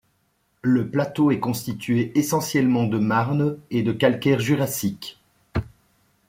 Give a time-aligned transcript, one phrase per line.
[0.63, 5.19] Le plateau est constitué essentiellement de marnes et de calcaire Jurassique.